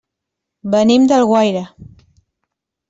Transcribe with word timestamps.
Venim 0.75 1.05
d'Alguaire. 1.11 1.65